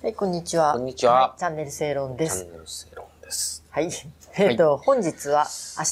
[0.00, 0.74] はい、こんにちは。
[0.74, 2.44] こんにちはチャンネル正論です。
[2.44, 3.64] チャンネル正論です。
[3.68, 3.90] はい。
[4.36, 5.82] えっ、と、本日は明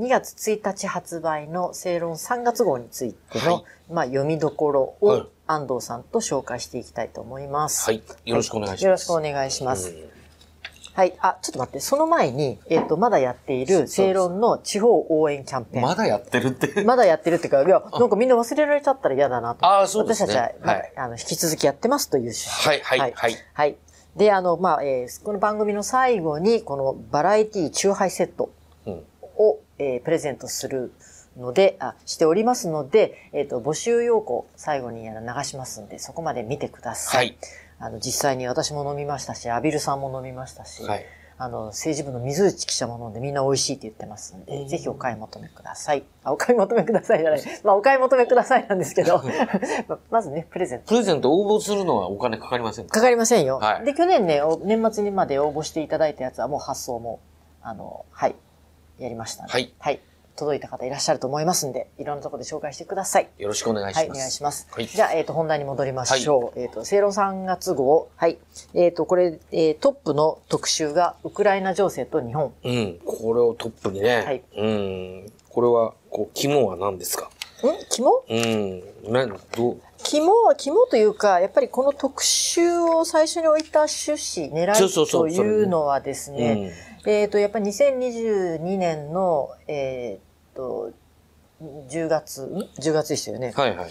[0.00, 7.88] 日2月1日発売の正論3月号についての、はいまあ読みどころをはい安藤さんと紹介していきたいと思います。
[7.88, 8.02] はい。
[8.24, 8.84] よろしくお願いします。
[8.84, 9.94] よろしくお願いします。
[10.94, 11.14] うんはい。
[11.20, 15.82] あ、ちょっと待って、その前に、えっ、と、まだやっている正論の地方応援キャンペーン。
[15.82, 16.84] まだやってるって。
[16.84, 19.64] まだやってるっていうか、 いや、なんかみんな忘れられちゃったら嫌だなと。
[19.66, 22.68] あーそうですね私たちは、はいまあ、あの、引き続きやってますという趣旨。
[22.68, 23.36] はい、はい、はい。
[23.54, 23.76] はい。
[24.16, 28.50] で、あの、まあ、えーこの番組の最後に、このバラエティチハイセット
[28.86, 29.04] うん。
[29.38, 30.92] を、えープレゼントする
[31.38, 37.26] ので、あ、しておりますので、えっ、と、募集要項、最後にあの流しますんで、そこまで見てください。
[37.26, 37.38] はい。
[37.84, 41.04] あの、実際に私も飲みましたし、アビルさんも飲みましたし、はい。
[41.36, 46.04] あの、政治部の水内記者も飲んでみんな美味しいって言ってますんで、ぜひお買い求めください。
[46.22, 47.42] あ、お買い求めくださいじゃない。
[47.64, 49.20] まあ、お買い求めくださいなんですけど、
[49.88, 50.86] ままずね、プレゼント。
[50.90, 52.94] プレゼント応募するのはお金かかりませんか？
[52.94, 53.58] かかりませんよ。
[53.58, 57.18] はいで、去年ね、お年末にまで応募していただいたやつはもう発送も、
[57.62, 58.36] あの、はい、
[59.00, 60.00] やりましたんではいはい。
[60.42, 63.28] 届いた方いらっしゃると思いますんで、いろんなところで紹介してください。
[63.38, 64.18] よろしくお願いしはい、ます。
[64.18, 64.66] お願いします。
[64.72, 64.86] はい。
[64.86, 66.60] じゃあ、えっ、と、本題に戻りましょう。
[66.60, 68.08] えっ、と、正論3月号。
[68.16, 68.38] はい。
[68.74, 72.52] えっ、と、これ、えートップの特集が、ウクライナ情勢と日本。
[72.64, 72.98] うん。
[73.04, 74.16] これをトップにね。
[74.22, 75.32] はいうん。
[75.48, 77.26] これは、こう、肝は何ですか？
[77.26, 77.28] ん？
[77.90, 78.10] 肝？
[78.28, 78.82] うん。
[79.12, 79.76] な、どう？
[80.04, 86.72] 肝は、肝というか、やっぱりこの特集を最初に置いた趣旨、狙いというのはですね、
[87.04, 87.10] うん。
[87.10, 90.90] えっ、と、やっぱり2022年の、えっ、と、
[91.88, 93.52] 10月、ん ?10 月でしたよね。
[93.54, 93.90] はいはい。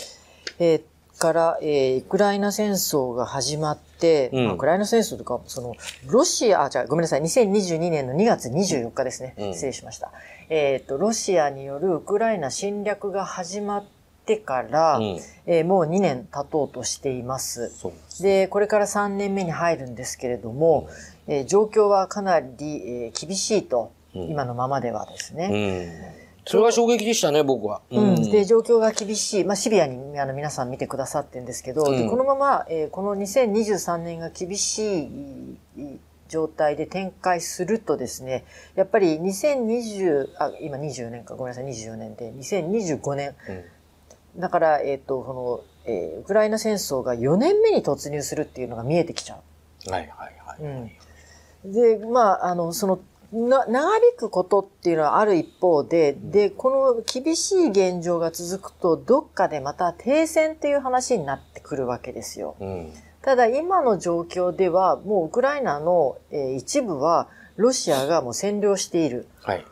[0.60, 0.82] えー
[1.20, 5.76] から、えーウクライナ戦争が始まって、うんまあウクライナ戦争とか、その、
[6.08, 9.36] ロシア、あ、じゃあごめんなさい、2022年の2月24日ですね。
[9.38, 10.12] うん失礼しました。
[10.50, 13.86] えっ、と、ロシアによるウクライナ侵略が始まっ
[14.26, 15.20] てから、うん。
[15.46, 17.72] えーもう2年経とうとしています。
[18.22, 20.90] でこれから3年目に入るんですけれども、
[21.28, 22.48] えー状況はかなり、
[23.06, 26.21] えー厳しいと、うん今のままではですね。
[26.58, 26.58] うん。
[26.58, 27.82] それは衝撃でしたね、僕は。
[27.90, 29.44] うんで、状況が厳しい。
[29.44, 35.10] まあ、シビアにあの皆さん見てくださってるんですけど、でうんこのまま、えーこの2023年が厳しい
[36.28, 38.46] 状態で展開するとですね、
[38.76, 43.36] やっぱり2020、あ、今24年か、ごめんなさい、24年で、2025年。
[43.48, 43.64] うん
[44.38, 49.36] だから、えっ、と、この、えーウクライナ戦争が4年目に突入するっていうのが見えてきちゃ
[49.88, 49.92] う。
[49.92, 50.64] はいはいはい。
[50.64, 50.92] うん
[51.66, 53.00] で、まあ、あの、その、
[53.32, 62.56] な、長引くことっていうのはある一方で、で、この厳しい現状が続くと、どっかでまた停戦っていう話になってくるわけですよ。
[62.60, 62.94] うん。
[63.22, 69.28] ただ、今の状況では、もうウクライナの、えー一部は、ロシアがもう占領している。
[69.42, 69.66] はい。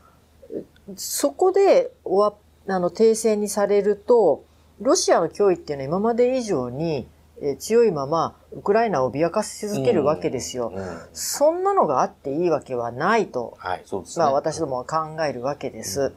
[0.96, 2.36] そこで、終
[2.68, 4.44] わ、あの、停戦にされると、
[4.80, 7.08] ロシアの脅威っていうのは今まで以上に、
[7.42, 10.72] えー強いまま、ウクライナを脅かし続けるわけですよ。
[10.76, 11.00] うん。
[11.14, 14.26] そんなのがあっていいわけはないと、はい、そうですね。
[14.26, 16.14] まあ私どもは考えるわけです。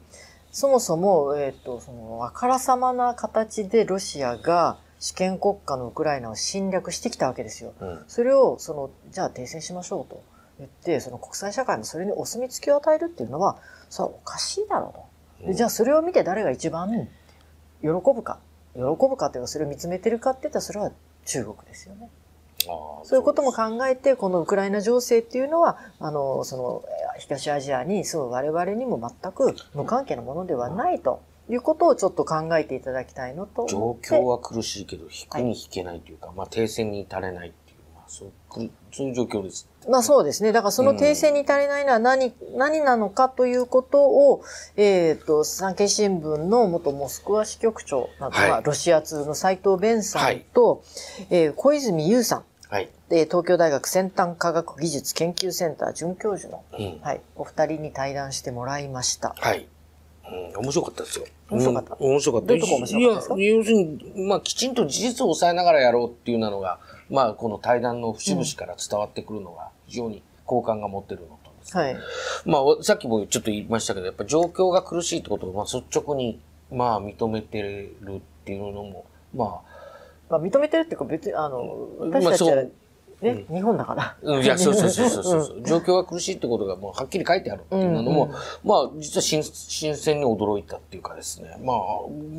[0.50, 7.72] そもそも、えっ、と、その、あからさまな形でロシアが主権国家のウクライナを侵略してきたわけですよ。
[7.80, 8.04] うん。
[8.06, 10.22] それを、その、じゃあ停戦しましょうと
[10.58, 13.58] 言って、その国際社会もそれにお墨付きを与えるっていうのは、
[13.88, 14.94] それはおかしいだろ
[15.40, 15.46] うと。
[15.48, 17.08] でじゃあそれを見て誰が一番
[17.80, 18.38] 喜ぶか。
[18.74, 20.92] 喜ぶかというか、それを見つめてるかって言ったら、それは
[21.24, 22.10] 中国ですよね。
[23.04, 33.96] そういうことも考えて、このウクライナ情勢っていうのは、あの、その、えー東アジアに住む我々にも全く無関係なものではないということをちょっと考えていただきたいのと状。
[34.02, 37.52] 況は苦しいけど、引くに引けないというか、まあ、停戦に至れない
[38.12, 39.66] そうくそういう状況です。
[39.88, 40.52] まあそうですね。
[40.52, 44.44] だからその停戦に足りないのは何、何なのかということを、
[44.76, 50.84] えっ、と、産経新聞の元モスクワ支局長など、はいまあロシア通の斉藤弁さんと、
[51.30, 52.90] えー小泉優さん、はい。
[53.08, 57.00] えー東京大学先端科学技術研究センター准教授の、うん。
[57.00, 59.34] はい、お二人に対談してもらいました。
[59.38, 59.66] はい。
[60.32, 61.26] うん、面白かったですよ。
[61.50, 62.47] 面白かったうん面白かった。
[62.48, 63.34] どういうとこ面白かったですか？
[63.37, 66.78] いや、要するに、まあ、きちんと事実を抑えながらやろうっていうのが、
[67.10, 71.96] まあ、この対談の節々から伝わってくるのが、非常に好感が持ってるのとですねはい。
[72.46, 76.40] まあ、さっきもちょっと言いましたけど、やっぱ状況が苦しいってことを、まあ、率直に、
[76.70, 79.05] まあ、認めてるっていうのも、
[79.35, 79.61] ま
[80.31, 82.64] まあ認めてるっていうか別に、あの、まあ私たちは、
[83.22, 84.02] そうね、日本だから。
[84.02, 91.76] あ、うんいや、そうそうそうそうそう、状況が苦しいってことがもうはっきり書いてあるっていうのも、うんうんまあ、実は新新鮮に驚いたっていうかですね、まあ、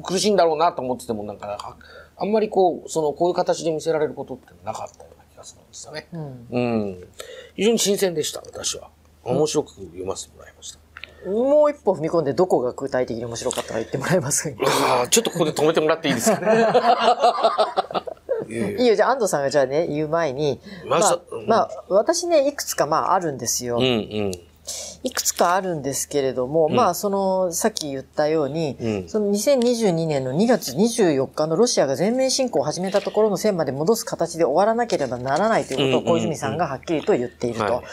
[0.04, 1.76] 苦しいんだろうなと思ってても、なんか、あ
[2.18, 6.08] あんまりこう、その、こういう形で見せられることってなかったような気がするんですよね。
[6.12, 6.48] うん。
[6.52, 7.08] うん。
[7.56, 8.90] 非常に新鮮でした、私は。
[9.24, 10.80] 面白く読ませてもらいました。
[11.30, 15.08] もう一歩踏み込んでどこが具体的に面白かったか言ってもらえますか？
[15.10, 16.48] ちょっとここで止めてもらっていいですかね。
[18.54, 23.78] いいよ、じゃあ安藤さんがじゃあね、言う前に、まあ、まあ、私ね、いくつかまああるんですよ。
[23.78, 23.88] うんう
[24.30, 24.32] ん。
[25.04, 37.84] いくつかあるんですけれども、うん、まあ、その、さっき言ったように、うん、その2022年の2月24日のロシアが全面侵攻を始めたところの線まで戻す形で終わらなければならないということを小泉さんがはっきりと言っていると。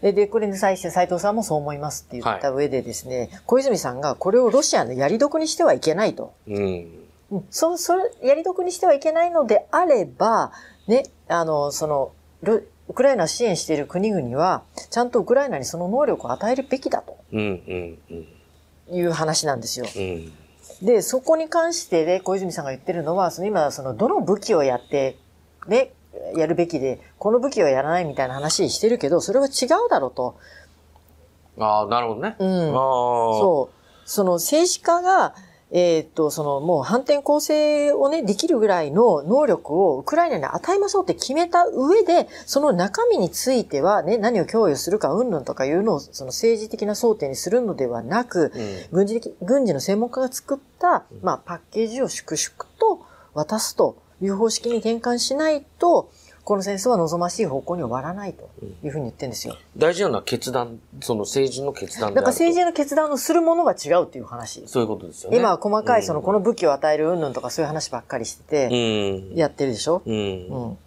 [0.00, 6.34] で、これに際して斉藤さんもそう思いますって言った上でですね、はい、小泉さんがこれをロシアのやり得にしてはいけないと。
[6.46, 7.03] うん、
[7.50, 10.52] そ、それ、やり得にしてはいけないのであれば、
[10.86, 12.12] ね、あの、その、
[12.88, 17.16] ウクライナを支援している国々は、ちゃんとウクライナにその能力を与えるべきだと。
[18.90, 19.86] いう話なんですよ。
[19.94, 20.32] うん
[20.82, 25.16] で、そこに関してで、小泉さんが言ってるのは、その今、その、どの武器をやって、
[25.68, 25.92] ね、
[26.36, 30.36] やるべきで、この武器はやらないみたいな話してるけど、それは違うだろうと。
[31.58, 32.36] ああ、なるほどね。
[32.38, 32.72] うん。
[32.72, 33.74] そう。
[34.04, 35.34] その政治家が、
[35.76, 53.04] えっ、と、そのもう反転攻勢をね、できるぐらいの能力をウクライナに与えましょうって決めた上で、その中身についてはね、何を供与するか、うんぬんとかいうのを、その政治的な争点にするのではなく、うん、軍事的、軍事の専門家が作った、まあ、パッケージを粛々と
[53.34, 56.08] 渡すという方式に転換しないと、
[56.44, 58.50] この戦争は望ましい方向に終わらないと
[58.84, 59.56] いうふうに言ってるんですよ。
[59.76, 64.62] 大事なのは決断、その政治の決断だから政治の決断をするものが違うっていう話。
[64.66, 65.38] そういうことですよね。
[65.38, 70.02] 今は細かい、その、この武器を与える云々とかそういう話ばっかりしてて、やってるでしょ？
[70.04, 70.14] うん。
[70.14, 70.18] う
[70.72, 70.78] ん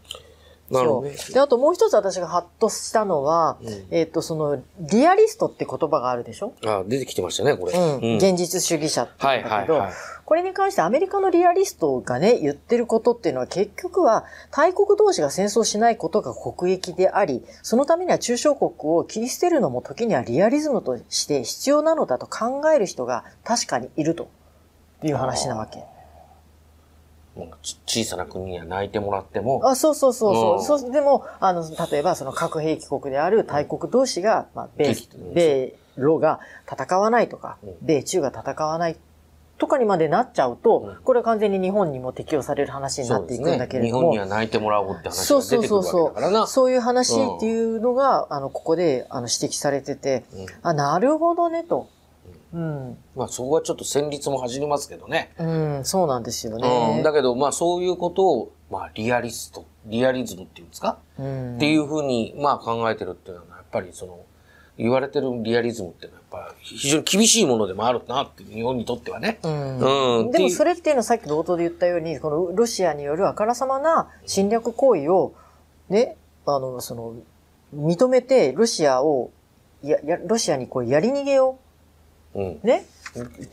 [0.69, 6.53] なるほど、ね、で、あともう一つ私がハッとしたのは、うん、えっ、と、その、リアリストって言葉があるでしょ？
[6.65, 7.73] あ出てきてましたね、これ。
[7.73, 8.17] うん。
[8.17, 24.27] 現実主義者って言うんだけど、はいはいはい、これに関してアメリカのリアリストがね、言ってることっていうのは結局は、大国同士が戦争しないことが国益であり、そのためには中小国を切り捨てるのも時にはリアリズムとして必要なのだと考える人が確かにいると
[25.01, 25.83] いう話なわけ。
[27.85, 29.61] 小さな国には泣いてもらっても。
[29.67, 30.55] あそうそうそうそう。
[30.57, 34.95] うん、そうでも、あの、例えばその核兵器国である大国同士が、まあ、米、
[35.33, 36.39] 米、ロが
[36.71, 38.97] 戦わないとか、米中が戦わない
[39.57, 44.11] とかにまでなっちゃうと、これは完全に日本にも適用される話になっていくんだけれども。
[44.11, 46.31] ね、日本には泣いてもらおうって話が出てくるわけだからな。
[46.31, 46.47] そうそうそう。
[46.47, 51.89] そういう話っていうのが、あの、ここであの指摘されてて、うん、あ、なるほどね、と。
[52.53, 52.97] うん。
[53.15, 55.33] まあそこはちょっと戦慄も走りますけどね。
[55.37, 55.45] う
[55.79, 56.95] ん、そうなんですよね。
[56.97, 64.19] うん、だけどまあそういうことを、まあリアリスト、リアリズムっていうんですか、うん、っていうふうにまあ考えてるっていうのはやっぱりその、
[64.77, 69.39] 言われてるリアリズムっていうのはやっぱ非常に厳しいものでもあるなって日本にとってはね。
[69.43, 70.19] うん。
[70.21, 75.33] うん、でもそれっていうのはさっき冒頭で言ったように、このロシアによるあからさまな侵略行為を、
[75.89, 76.15] ね、
[76.45, 77.15] あの、その、
[77.75, 79.31] 認めてロシアを、
[79.83, 81.57] や、や、ロシアにこうやり逃げを
[82.35, 82.85] うん、ね？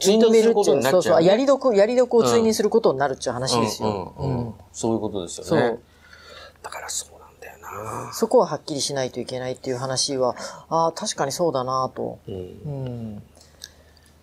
[0.00, 4.55] 認めるっていう、そうそう、やり得、やり得を追認することになるっていう話ですよ。
[4.73, 5.79] そういうことですよね。
[6.62, 7.59] だからそうなんだよ
[8.06, 8.12] な。
[8.12, 10.35] そこははっきりしないといけないっていう話は、
[10.69, 12.19] ああ、確かにそうだなと。
[12.29, 12.35] うん。
[12.35, 12.38] う
[13.17, 13.23] ん。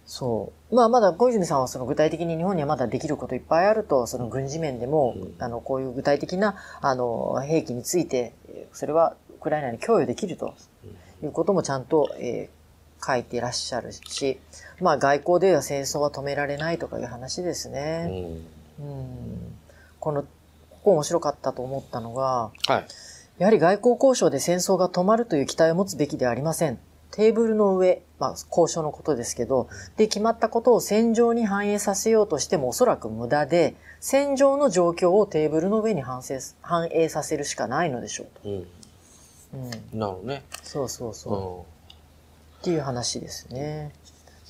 [0.06, 0.76] そう。
[0.76, 8.34] まあ、まだ小泉さんはその具体的に日本にはまだできることいっぱいあると、その軍事面でも、うん、あの、こういう具体的な、あの、兵器について、
[8.74, 10.54] それはウクライナに供与できると
[11.24, 12.61] いうこともちゃんと、えー、
[13.06, 14.40] 書いていらっしゃるし、
[14.80, 18.46] まあ外交では戦争は止められないとかいう話ですね。
[18.80, 19.56] うん、うん
[20.00, 20.28] この、こ
[20.84, 22.86] こ面白かったと思ったのが、はい、
[23.38, 26.80] やはり外交交渉で戦争が止まるという期待を持つべきではありません。
[27.12, 29.68] テーブルの上、まあ交渉のことですけど、
[29.98, 36.24] で決まったことを戦場に反映させようとしてもおそらく無駄で、戦場の状況をテーブルの上に反
[36.62, 38.50] 反映させるしかないのでしょうと。
[38.50, 38.68] うん。
[39.54, 40.44] うん、なるほどね。
[40.64, 41.81] そうそうそう。
[42.62, 43.92] っていう話ですね。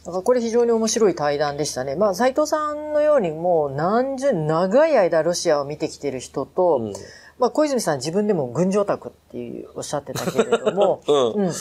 [0.06, 1.96] だからこれ非常に面白い対談でしたね。
[1.96, 6.94] まあ斉藤さんのようにもう何十、長い間ロシアを見てきてる人と、うん、
[7.40, 11.52] まあ小泉さん自分でも軍事オタクっていうおっしゃってたけれども、うん。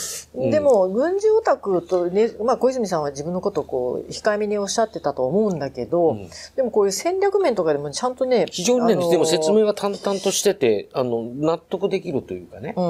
[0.43, 6.17] うん、でも軍事オタクとね、まあ小泉さんは自分のことをこう控えめにおっしゃってたと思うんだけど、
[6.55, 12.83] でもこういう戦略面とかでもちゃんとね、非常にね、でも説明は淡々としてて、あの、納得できるというかね、うん、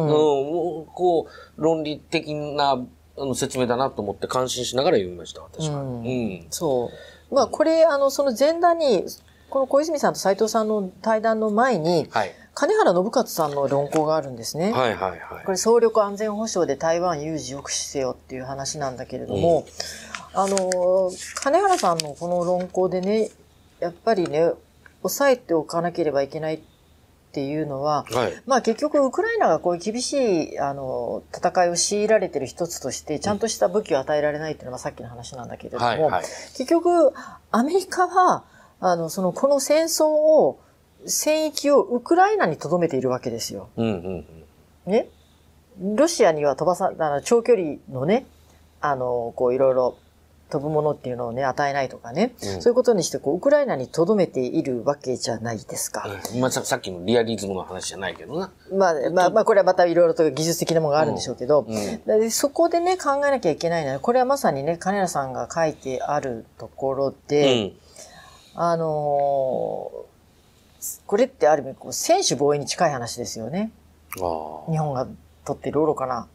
[0.93, 2.81] こう、論理的な
[3.21, 5.81] あの説明だなと思って感心しながら読みました、私は。
[5.81, 6.03] うん。
[6.03, 6.89] うん、そ
[7.31, 7.35] う。
[7.35, 9.05] まあ、これ、あの、その前段に、
[9.49, 14.71] この小泉さんと斉藤さんの対談の前に、はい、金原信勝さんの論考があるんですね。
[14.71, 15.45] はいはいはい。
[15.45, 19.65] これ、総力安全保障で台湾有事抑止せよっていう話なんだけれども、
[20.33, 23.29] うん、あの、金原さんのこの論考でね、
[23.79, 24.51] やっぱりね、
[25.01, 26.61] 抑えておかなければいけない
[27.31, 37.13] っていうのは、はい、まあ結局ウクライナがこういう厳しいあの戦いを強いられてる一つとしてちゃんとした武器を与えられないっていうのはさっきの話なんだけれども、はいはい、結局
[37.51, 38.43] アメリカは
[38.81, 40.59] あのそのこの戦争を
[41.05, 43.69] 戦域をウクライナに留めているわけですよ。
[43.77, 44.25] うんうん
[44.85, 45.07] ね。
[45.79, 48.25] ロシアには飛ばさ、あの長距離のね、
[48.81, 49.97] あの、こういろいろ
[50.51, 52.35] 飛ぶものっていうのをね、与えないとかね。
[52.43, 56.07] うんそういうことにして、こう、ウクライナに留めているわけじゃないですか。
[56.33, 56.39] うん。
[56.41, 58.51] まあささっきのリアリズムの話じゃないけどな。
[58.71, 62.19] まあ、まあ、まあ、これはまたいろいろと技術的なものがあるんでしょうけど、うん。
[62.19, 67.71] でそこでね、考えなきゃいけないのは、これはまさにね、金谷さんが書いてあるところうで、ん。
[68.55, 70.11] あのー
[71.05, 73.71] これってある意味、こう、選手防衛に近い話ですよね。
[74.19, 75.07] あ日本が
[75.45, 76.27] 取っている愚かな、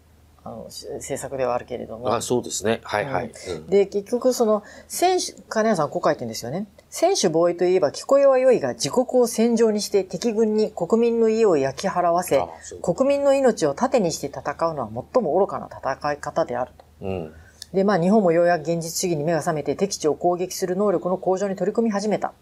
[0.46, 2.08] あの、し政策ではあるけれども。
[2.12, 2.16] あ。
[2.16, 2.80] あそうですね。
[2.84, 3.32] はいはい。
[3.48, 6.66] うんで、結局その、選手、金谷さんこう書いてるんですよね。
[6.88, 12.40] 選手防衛といえば聞こえは良いが自国を戦場にして敵軍に国民の家を焼き払わせ
[12.80, 16.84] 国民の命を盾にして戦うのは最も愚かな戦い方であると。
[17.02, 17.32] うん。
[17.74, 22.32] で、まあ日本もようやく現実主義に目が覚めて敵地を攻撃する能力の向上に取り組み始めた。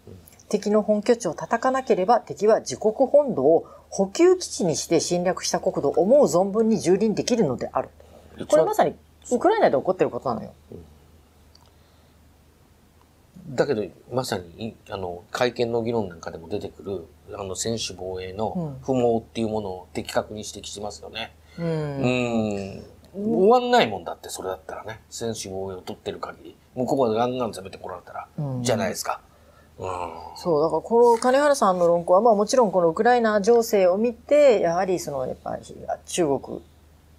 [0.47, 7.89] 敵の本拠地を叩かなければ敵は自国本土を補給基地にして侵略した国土を思う存分に蹂躙できるのである。
[8.47, 8.95] これまさに
[9.31, 10.53] ウクライナで起こってることなのよ。
[13.49, 21.31] だけど、まさに、いあの、会見の議論なんかでも出てくる、あの、選手防衛の不毛っていうものを的確に指摘してますよね。
[21.59, 21.61] う。
[21.61, 21.69] うん
[22.79, 22.83] ん。
[23.13, 24.99] 終わんないもんだって、それだったらね。
[25.09, 26.55] 選手防衛を取ってる限り。
[26.75, 29.21] 向こうがガンガン攻めてこられたら、うんじゃないですか。
[29.79, 29.87] うん。
[30.35, 35.63] そう、だからこの金原さんの論考は、まあもちろんこのウクライナ情勢を見て、やはりその、やっぱり
[36.05, 36.61] 中国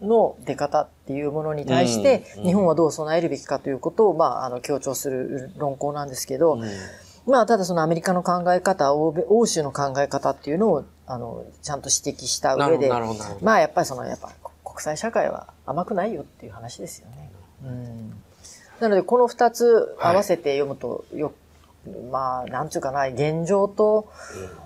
[0.00, 6.62] の出方っていうものに対してうん、日本はどう備えるべきかということを、まあ、あの、強調する論考なんですけど、うん
[7.26, 12.88] まあ、ただそのアメリカの考え方、欧米、欧州の考え方っていうのを、あの、ちゃんと指摘した上で。
[13.42, 14.30] まあ、やっぱりその、やっぱ
[14.64, 17.30] 国際社会は甘くないよっていう話ですよね。
[17.64, 18.10] うん。
[18.78, 21.32] なので、この二つ合わせて読むと、よ、
[22.10, 24.08] まあ、なんちゅうかな、現状と、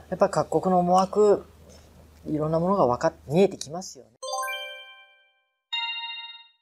[0.08, 1.44] やっぱり各国の思惑、
[2.26, 4.10] いろんなものが分かっ、見えてきますよね。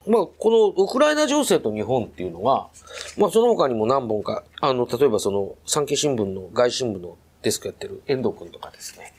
[0.07, 2.71] まあ、このウクライナ情勢と日本っていうのは、
[3.19, 9.13] まあ、その他にも何本か、あの、例えばその、産経新聞の外新聞のデスクやってる遠藤君とかですね、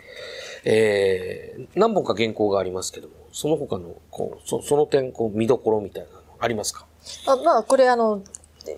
[0.65, 6.88] えー、何本か原稿がありますけども、その他の、こう、そその点、こう、見どころみたいなのありますか？
[7.27, 8.24] あまあ、これあの、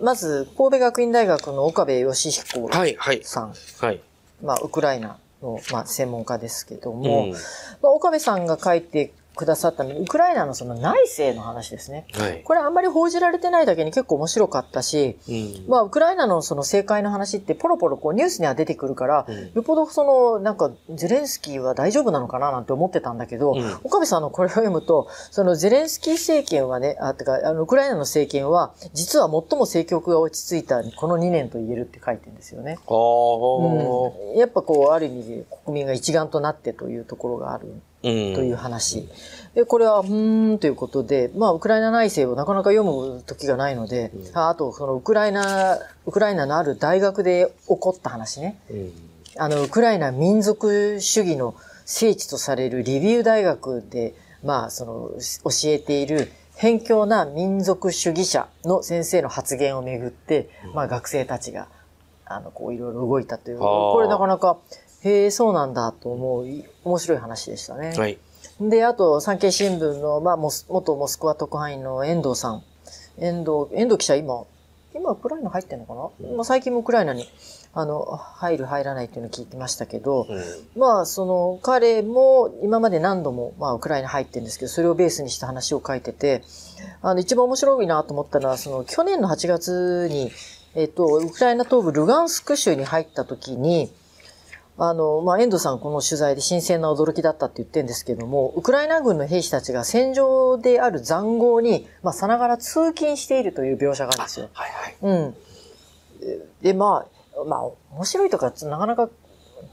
[0.01, 4.01] まず、神戸学院大学の岡部義彦はい、はい、さん、はい。
[4.43, 7.31] まあ、ウクライナの、まあ、専門家ですけどうも、ん。
[7.31, 7.37] ま
[7.83, 12.05] あ、岡部さんが書いてくださったのはウクライナのその内政の話ですね。
[12.13, 12.41] はい。
[12.43, 15.65] これあんまり報じられてないだけに結構面白かったし、うん。
[15.67, 32.77] まあ、ウクライナのその政界の話ってポロポロこうニュースには出てくるから、うんよっぽどその、なんか、ゼレンスキーは大丈夫なのかななんて思ってたんだけど、うん岡部さんのこれを読むと、そのゼレンスキー政権はね、あ、てか、あの、ウクライナの政権は、実は最も政局が落ち着いたこの2年と言えるって書いてるんですよね。
[32.87, 37.81] ああ、うん、やっぱこう、ある意味で国民が一丸となってというところがあるうん。
[38.01, 39.07] という話。
[39.53, 48.59] で、これは、うーんということで、まあ、ウクライナ内政をなかなか読む時がないので、うんああと、そのウクライナ、ウクライナのある大学で起こった話ね。
[48.69, 48.91] うん。
[49.37, 51.55] あの、ウクライナ民族主義の
[51.85, 55.11] 聖地とされるリビウ大学で、まあ、その、
[55.43, 61.67] 教えている偏境な民族主義者の先生の発言をめぐって、まあ、学生たちが、
[62.25, 64.57] あの、こう、いろいろ動いたという、はあこれなかなか、
[65.03, 67.93] へえ、そうなんだと思う、い面白い話でしたね。
[67.97, 68.17] はい。
[68.59, 72.63] で、あと、産経新聞の、まあ、モス元モスクワ特派員の遠藤さん。
[73.17, 74.45] 遠藤、遠藤記者今、
[74.93, 77.27] 今ウクライナ入ってんのかな、まあ、最近もウクライナに、
[77.73, 80.79] あの、入る入らないっていうのを聞いてましたけど、うん。
[80.79, 86.43] まあ、その、彼も今まで何度も、まあ、ウクライナ入ってるんですけど、それをベースにした話を書いてて、
[87.01, 90.31] あの、一番面白いなと思ったのは、その、去年の8月に、
[90.75, 93.91] えっと、ウクライナ東部ルガンスク州に入った時に、
[94.83, 104.49] あの、まあ、遠藤さんこの取材で新鮮な驚きだったって言ってるんですけども、ウクライナ軍の兵士たちが戦場である塹壕に、まあ、さながら通勤しているという描写があるんですよ。
[104.53, 104.95] はいはい。
[105.01, 105.35] うん。
[106.63, 107.05] で、ま
[107.37, 109.09] あ、まあ、面白いとか、なかなか、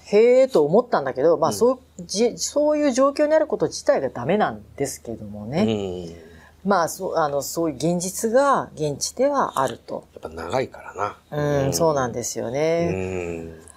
[0.05, 5.65] へえと思ったんだけど、まあ、うんそう、じ、そういう状況にあること自体がダメなんですけどもうね。
[5.65, 6.05] ん。
[6.05, 6.13] や
[6.67, 10.05] まあ、そう、あの、そういう現実が現地ではあると。
[10.19, 11.65] っぱ長いからな。
[11.65, 12.91] うん、そうなんですようね。
[12.91, 13.68] ん。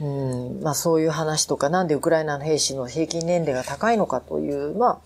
[0.00, 4.98] うん、まあ、そういう話とか、なんでウクライナの兵士の平均年齢が高いのかという、まあ、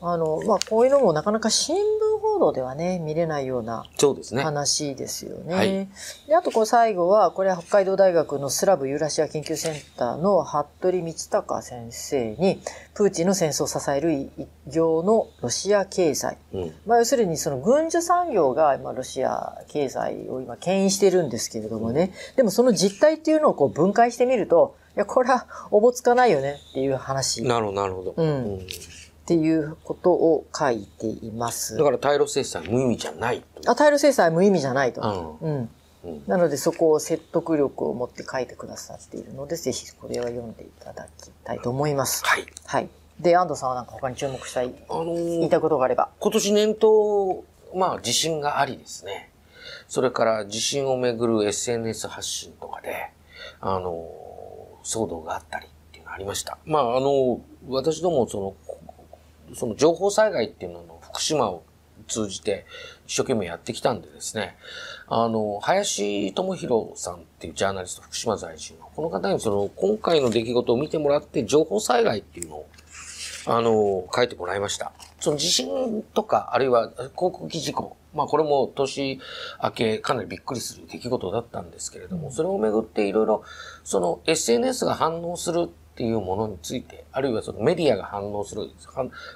[0.00, 4.42] あの、まあ、こういうのもなかなか新聞報道ではね、見れないようなそうですね。
[4.42, 5.54] 話ですよね。
[5.54, 5.88] はい
[6.28, 12.60] であとこれ最後は、これは北海道大学のスラブユーラシア研究センターの服部道隆先生に、
[12.94, 14.30] プーチンの戦争を支える一
[14.68, 16.36] 業のロシア経済。
[16.52, 16.74] うん。
[16.86, 22.12] まあ要するにその軍需産業が今ロシア経済を今牽引してるんですけれどもね。
[22.36, 27.42] でもその実態っていうのをこう分解してみると、や、これはおぼつかないよねっていう話。
[27.44, 28.14] なるほど、なるほど。
[28.16, 28.66] うん
[29.28, 31.76] っていうことを書いています。
[31.76, 33.70] だから、対ロ制裁無意味じゃないと。
[33.70, 35.02] あ、対ロ制裁は無意味じゃないと。
[35.02, 35.58] ううん。
[35.58, 35.70] うん
[36.26, 42.24] なのでそこを説得力を持って書いてくださっているので、ぜひこれは読んでいただきたいと思います。
[42.24, 42.46] はい。
[42.64, 42.88] はい。
[43.20, 46.08] で、安藤さんはなんか他に注目したい、あのー言いたいことがあれば。
[46.20, 47.44] 今年年頭、
[47.74, 49.30] まあ地震がありですね。
[49.88, 53.10] それから地震をめぐる SNS 発信とかで、
[53.60, 54.06] あの、
[54.84, 56.56] 騒動があったりっていうのがありました。
[56.64, 58.54] まああの、私どもその、
[59.54, 61.64] その情報災害っていうのの福島を
[62.06, 62.64] 通じて
[63.06, 64.56] 一生懸命やってきたんでですね、
[65.08, 72.68] あの、林智弘さんっていうジャーナリスト、福島在住の、この方にその、今回の出来事を見てもらって情報災害っていうのを
[73.50, 74.92] あの、書いてもらいました。
[75.20, 79.18] その地震とか、あるいは航空機事故、まあこれも年
[79.62, 83.42] 明けかなりびっくりする出来事だったんですけれども、それをめぐっていろいろ、
[83.84, 88.70] その SNS が反応するっていうものについて、あるいはそのメディアが反応する、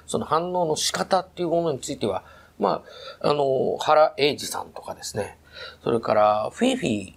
[0.07, 2.23] その反応の仕方っていうものについては、
[2.57, 2.85] ま
[3.19, 5.37] あ、あの、原英二さんとかですね、
[5.83, 7.15] それからフィーフィ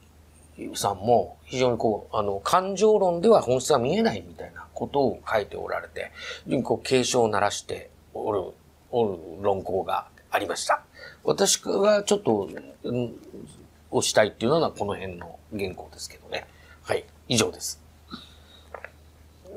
[0.73, 6.11] ーさんも非常にこう、あの、感情論では本質が見えないみたいなことを書いておられて、
[6.45, 8.53] 非常にこう、警鐘を鳴らしておる、
[8.91, 10.83] おる論考がありました。
[11.23, 12.51] 私がちょっと、
[12.83, 13.15] うん、
[13.93, 16.49] をしたいっていうのはこの辺の原稿ですけどね。
[16.83, 17.05] はい。
[17.29, 17.86] 以上です。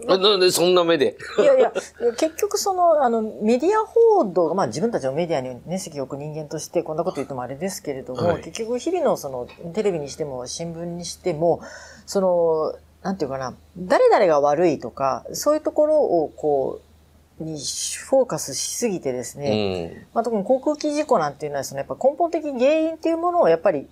[0.07, 1.17] あなんでそんな目で？
[1.39, 1.71] いやいや、
[2.17, 11.61] 結局その、あの、メディア報道が、まあ自分たちのメディアに熱意を置く人間としてこんなこと言ってもあれですけれども、はい結局日々のその、テレビにしても新聞にしても、
[12.05, 16.81] その、なんていうかな、誰々が悪いとか、そういうところをこ
[17.39, 20.07] う、にフォーカスしすぎてですうね、ん。
[20.13, 23.87] まあ特に航空機事故なんていうのは、そのやっぱ根本的原因っていうものをやっぱり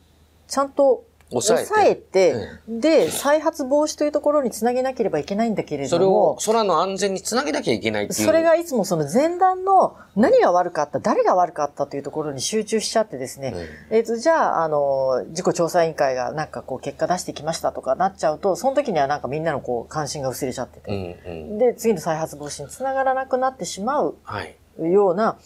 [0.47, 1.67] ちゃんと抑えて。
[1.67, 8.25] 抑えて、うで、再発防止というところにつなげなければいけないんだけれそれどもを、空の安全につなげなきゃいけないっていう。
[8.25, 13.53] それがいつもその前段の何が悪かった、誰が悪かったというところに集中しちゃってですね、
[13.89, 20.83] えっ、と、じゃあ、あの、事故調査委員会がなんかこう結果出してきましたとかなっちゃうと、その時にはなんかみんなのこう関心が薄れちゃってうん。
[20.83, 21.31] て、うん。
[21.31, 21.57] うん。
[21.57, 24.55] で、次の再発防止につながらなくなってしまうはい。
[24.79, 25.37] ような、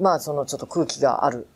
[0.00, 1.46] まあそのちょっと空気がある。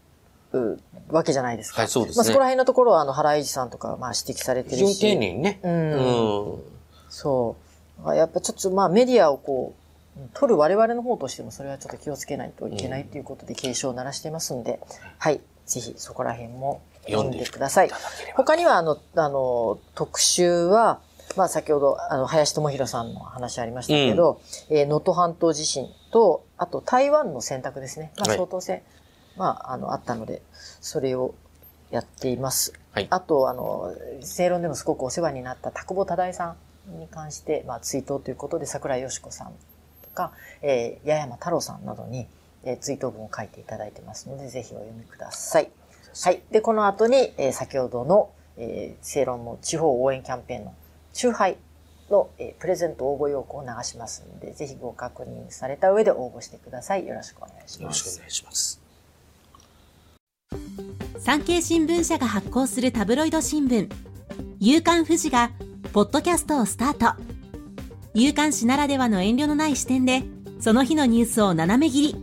[0.59, 1.83] うわけじゃないですか。
[1.83, 4.95] はいそうですねまあそこら辺のところは、あの、原井さんとか、まあ指摘されてるし。
[4.95, 5.61] 非常に丁寧にね。
[5.63, 6.59] うんうん。
[7.09, 7.57] そ
[8.05, 8.15] う。
[8.15, 9.81] やっぱちょっとまあメディアをこう、
[10.35, 14.81] 取る我々の方としてもそれはちょっと気をつけないといけないということで警鐘を鳴らしていますんで、
[15.19, 15.41] はい。
[15.67, 17.91] ぜひそこら辺も読んでくださいい。
[18.35, 21.01] 他にはあの、あの、特集は、
[21.37, 28.13] まあ先ほど、あの、林智弘さんの話ありましたけど、えー能登半島地震と、あと台湾の選択ですね。
[28.19, 28.83] まあはい総統選、
[29.37, 30.43] まあ、あの、あったので、
[30.81, 31.35] それを
[31.90, 32.73] やっています。
[32.93, 36.57] はいあと、あの、正論でもすごくお世話になった田久保忠恵さ
[36.90, 39.53] んに関して、まあ、追悼ということで、桜井よし子さん
[40.03, 42.27] とか、えー、八山太郎さんなどに、
[42.64, 45.71] えー追悼文を書いていただいてますので、ぜひお読みください。
[46.23, 46.43] はい。
[46.51, 50.75] で、この後に、えー先ほどの、えー正論の地方応援キャンペーンの、
[51.12, 51.57] 中杯
[52.11, 57.07] の、えープレゼント応募要項を流しますので、ぜひご確認された上で応募してください。
[57.07, 57.81] よろしくお願いします。
[57.83, 58.80] よろしくお願いします。
[61.21, 63.91] 産経新聞社が発行するタブロイド新聞。
[64.59, 65.51] 夕刊富士が
[65.93, 67.23] ポッドキャストをスタート。
[68.15, 70.23] 夕刊誌ならではの遠慮のない視点で
[70.61, 72.17] その日のニュースを斜め切り。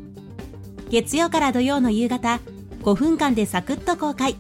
[0.90, 2.40] 月曜から土曜の夕方
[2.82, 4.36] 5分間でサクッと公開。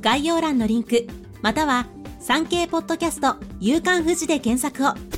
[0.00, 1.06] 概要欄のリンク
[1.40, 1.86] または
[2.18, 5.15] 産経ポッドキャスト夕刊富士で検索を。